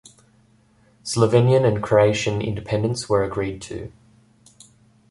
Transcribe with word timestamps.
Slovenian 1.03 1.63
and 1.63 1.79
Croatian 1.83 2.41
independence 2.41 3.07
were 3.07 3.23
agreed 3.23 3.61
to. 3.61 3.91